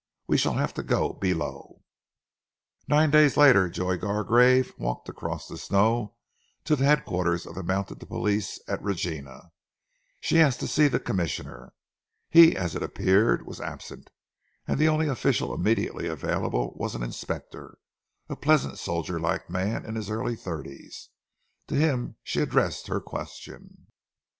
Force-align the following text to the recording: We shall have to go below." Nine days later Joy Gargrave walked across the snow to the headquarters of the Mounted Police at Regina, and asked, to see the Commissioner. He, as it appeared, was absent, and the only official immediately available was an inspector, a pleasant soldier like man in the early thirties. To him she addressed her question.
We 0.25 0.35
shall 0.35 0.53
have 0.53 0.73
to 0.73 0.81
go 0.81 1.13
below." 1.13 1.83
Nine 2.87 3.11
days 3.11 3.37
later 3.37 3.69
Joy 3.69 3.97
Gargrave 3.99 4.73
walked 4.79 5.07
across 5.07 5.47
the 5.47 5.59
snow 5.59 6.15
to 6.63 6.75
the 6.75 6.85
headquarters 6.85 7.45
of 7.45 7.53
the 7.53 7.61
Mounted 7.61 7.99
Police 7.99 8.59
at 8.67 8.81
Regina, 8.81 9.51
and 10.27 10.37
asked, 10.39 10.59
to 10.61 10.67
see 10.67 10.87
the 10.87 10.99
Commissioner. 10.99 11.73
He, 12.31 12.57
as 12.57 12.73
it 12.73 12.81
appeared, 12.81 13.45
was 13.45 13.61
absent, 13.61 14.09
and 14.67 14.79
the 14.79 14.87
only 14.89 15.07
official 15.07 15.53
immediately 15.53 16.07
available 16.07 16.73
was 16.77 16.95
an 16.95 17.03
inspector, 17.03 17.77
a 18.27 18.35
pleasant 18.35 18.79
soldier 18.79 19.19
like 19.19 19.51
man 19.51 19.85
in 19.85 19.93
the 19.93 20.11
early 20.11 20.35
thirties. 20.35 21.09
To 21.67 21.75
him 21.75 22.15
she 22.23 22.39
addressed 22.41 22.87
her 22.87 23.01
question. 23.01 23.85